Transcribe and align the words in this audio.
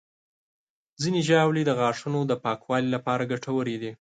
ځینې 1.01 1.19
ژاولې 1.27 1.63
د 1.65 1.71
غاښونو 1.79 2.19
د 2.27 2.33
پاکوالي 2.43 2.89
لپاره 2.95 3.29
ګټورې 3.31 3.75
دي. 3.81 3.91